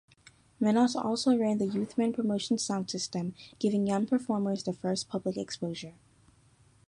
Minott 0.59 0.95
also 0.95 1.37
ran 1.37 1.59
the 1.59 1.67
Youthman 1.67 2.11
Promotion 2.11 2.57
sound-system, 2.57 3.35
giving 3.59 3.85
young 3.85 4.07
performers 4.07 4.63
their 4.63 4.73
first 4.73 5.07
public 5.07 5.37
exposure. 5.37 5.93